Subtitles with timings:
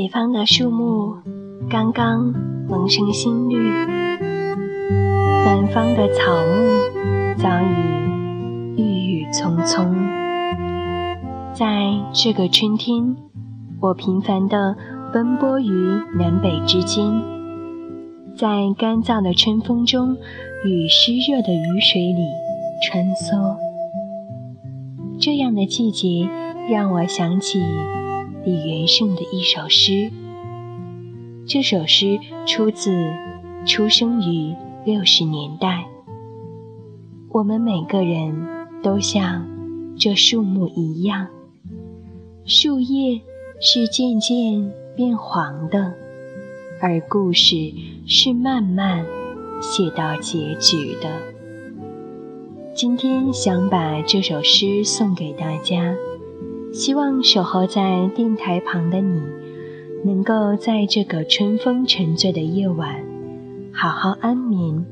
[0.00, 1.14] 北方的树木
[1.68, 2.32] 刚刚
[2.66, 3.58] 萌生新绿，
[5.44, 9.94] 南方的草木早已郁郁葱葱。
[11.52, 13.14] 在这个春天，
[13.78, 14.74] 我频繁地
[15.12, 15.68] 奔波于
[16.18, 17.04] 南北之间，
[18.34, 20.16] 在干燥的春风中
[20.64, 22.26] 与湿热的雨水里
[22.82, 23.54] 穿梭。
[25.18, 26.26] 这样的季节
[26.70, 27.60] 让我想起。
[28.42, 30.10] 李元胜的一首诗，
[31.46, 32.90] 这首诗出自
[33.66, 34.54] 出生于
[34.86, 35.84] 六十年代。
[37.28, 38.34] 我们每个人
[38.82, 39.46] 都像
[39.98, 41.28] 这树木一样，
[42.46, 43.20] 树叶
[43.60, 45.92] 是渐渐变黄的，
[46.80, 47.74] 而故事
[48.06, 49.04] 是慢慢
[49.60, 51.10] 写到结局的。
[52.74, 55.94] 今天想把这首诗送给大家。
[56.72, 59.20] 希望守候在电台旁的你，
[60.04, 63.04] 能够在这个春风沉醉的夜晚，
[63.72, 64.86] 好好安眠。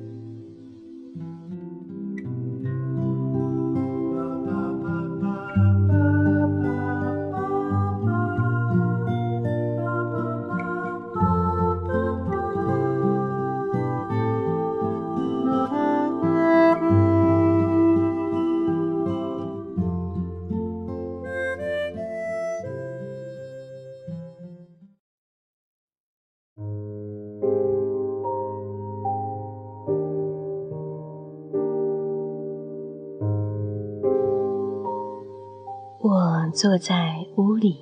[36.11, 37.77] 我坐在屋里，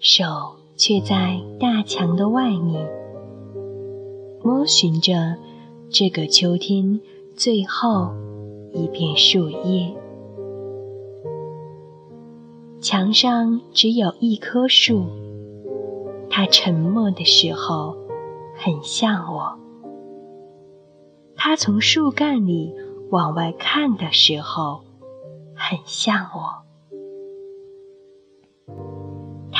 [0.00, 0.22] 手
[0.76, 2.86] 却在大墙的外面，
[4.44, 5.34] 摸寻着
[5.88, 7.00] 这个秋天
[7.34, 8.10] 最后
[8.74, 9.96] 一片树叶。
[12.82, 15.06] 墙上只有一棵树，
[16.28, 17.96] 它沉默的时候
[18.54, 19.58] 很像我；
[21.34, 22.74] 它从树干里
[23.08, 24.82] 往外看的时候
[25.54, 26.59] 很像我。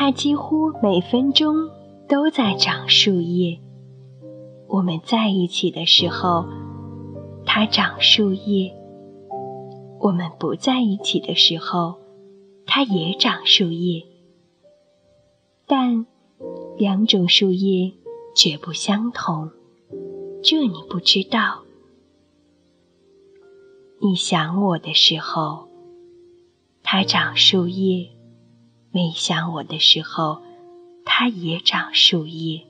[0.03, 1.69] 它几乎每分钟
[2.09, 3.61] 都在长树叶。
[4.67, 6.47] 我们在一起的时候，
[7.45, 8.73] 它长树叶；
[10.01, 11.97] 我们不在一起的时候，
[12.65, 14.03] 它也长树叶。
[15.67, 16.07] 但
[16.79, 17.93] 两种树叶
[18.35, 19.51] 绝不相同，
[20.43, 21.61] 这你不知道。
[24.01, 25.69] 你想我的时候，
[26.83, 28.09] 它长树叶。
[28.93, 30.43] 没想我的时候，
[31.05, 32.67] 它也长树叶，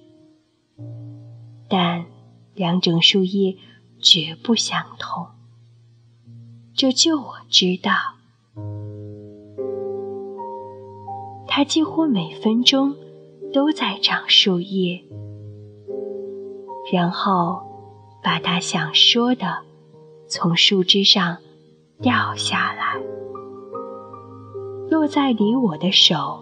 [1.68, 2.04] 但
[2.54, 3.56] 两种树叶
[4.00, 5.26] 绝不相同。
[6.74, 7.92] 这就我知道，
[11.46, 12.94] 它几乎每分钟
[13.52, 15.02] 都在长树叶，
[16.92, 17.62] 然后
[18.22, 19.62] 把它想说的
[20.28, 21.38] 从树枝上
[22.02, 23.19] 掉下来。
[24.90, 26.40] 落在离我的手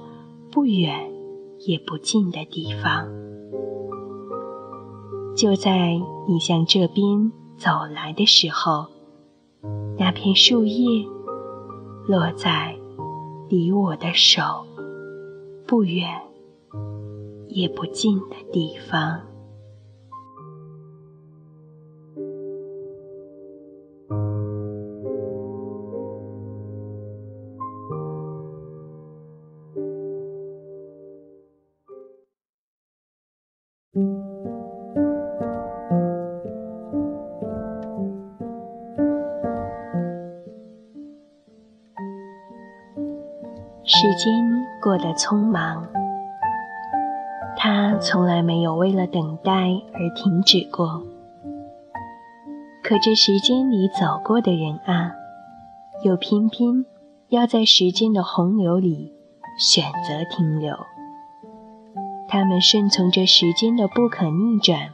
[0.50, 1.12] 不远
[1.66, 3.06] 也不近的地方，
[5.36, 8.86] 就在你向这边走来的时候，
[9.98, 11.04] 那片树叶
[12.08, 12.74] 落在
[13.50, 14.42] 离我的手
[15.66, 16.08] 不远
[17.48, 19.20] 也不近的地方。
[33.90, 34.02] 时
[44.18, 44.44] 间
[44.82, 45.88] 过得匆忙，
[47.56, 49.52] 它从来没有为了等待
[49.94, 51.02] 而停止过。
[52.84, 55.12] 可这时间里走过的人啊，
[56.04, 56.84] 又偏偏
[57.28, 59.14] 要在时间的洪流里
[59.58, 60.76] 选择停留。
[62.28, 64.90] 他们顺从着时间的不可逆转，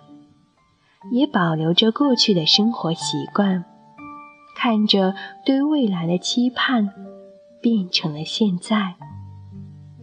[1.11, 3.65] 也保留着过去的生活习惯，
[4.57, 5.15] 看着
[5.45, 6.89] 对未来的期盼
[7.61, 8.95] 变成了现在，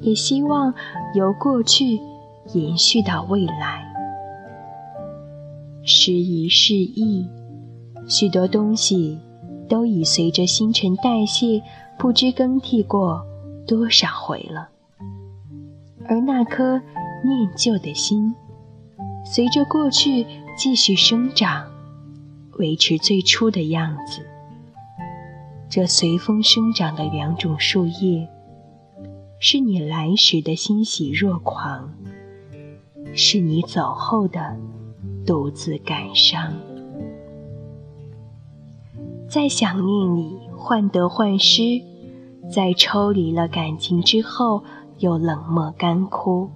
[0.01, 0.74] 也希望
[1.16, 2.00] 由过去
[2.54, 3.89] 延续到未来。
[5.84, 7.25] 时移世易，
[8.07, 9.18] 许多东西
[9.69, 11.63] 都已随着新陈代谢，
[11.98, 13.25] 不知更替过
[13.66, 14.68] 多少回了。
[16.07, 16.81] 而那颗
[17.24, 18.34] 念旧的心，
[19.26, 20.26] 随着过去
[20.58, 21.68] 继续生长，
[22.60, 24.22] 维持最初的样子。
[25.70, 28.28] 这随风生长的两种树叶，
[29.40, 31.94] 是你来时的欣喜若狂，
[33.14, 34.58] 是你走后的。
[35.24, 36.52] 独自感伤，
[39.30, 41.80] 在想念里患得患失，
[42.52, 44.64] 在抽离了感情之后
[44.98, 46.50] 又冷漠干枯。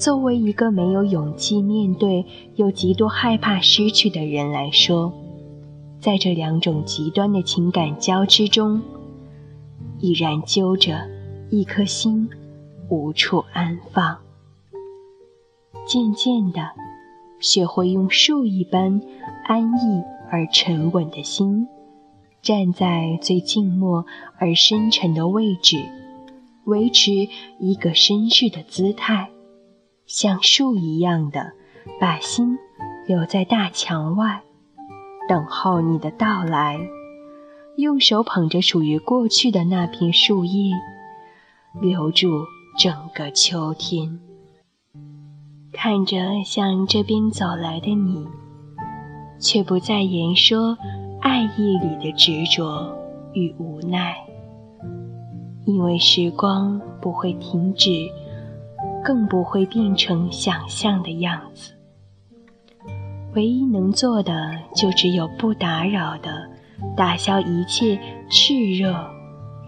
[0.00, 2.24] 作为一个没有勇气面对
[2.56, 5.12] 又极度害怕失去的人来说，
[6.00, 8.80] 在这两种极端的情感交织中，
[9.98, 11.06] 依然揪着
[11.50, 12.30] 一颗心，
[12.88, 14.16] 无处安放。
[15.86, 16.70] 渐渐的。
[17.38, 19.00] 学会用树一般
[19.46, 21.66] 安逸而沉稳的心，
[22.42, 24.04] 站在最静默
[24.38, 25.78] 而深沉的位置，
[26.64, 27.10] 维持
[27.58, 29.30] 一个绅士的姿态，
[30.10, 31.52] 像树一样的
[32.00, 32.58] 把心
[33.06, 34.42] 留在大墙外，
[35.28, 36.80] 等候你的到来。
[37.76, 40.74] 用手捧着属于过去的那片树叶，
[41.80, 42.26] 留住
[42.76, 44.18] 整个秋天。
[45.72, 48.26] 看着向这边走来的你，
[49.38, 50.76] 却不再言说
[51.20, 52.98] 爱意里的执着
[53.32, 54.16] 与无奈，
[55.66, 57.88] 因为时光不会停止，
[59.04, 61.72] 更不会变成想象的样子。
[63.34, 66.48] 唯一能做的，就只有不打扰的
[66.96, 67.98] 打消一切
[68.28, 69.08] 炽热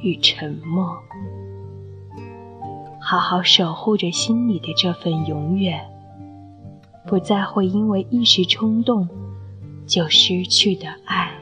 [0.00, 0.98] 与沉默，
[3.00, 5.80] 好好守护着心里的这份永远。
[7.06, 9.08] 不再会因为一时冲动
[9.86, 11.41] 就失去的爱。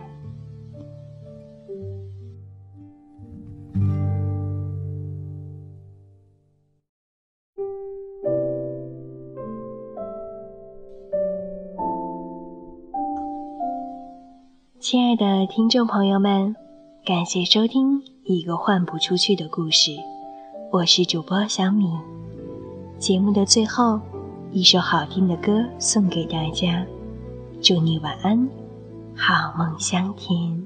[15.11, 16.55] 亲爱的听众朋友们，
[17.05, 19.91] 感谢收听一个换不出去的故事，
[20.71, 21.91] 我是主播小米。
[22.97, 24.01] 节目的最后。
[24.53, 26.87] 一首好听的歌送给大家，
[27.61, 28.49] 祝你晚安，
[29.17, 30.65] 好梦香甜。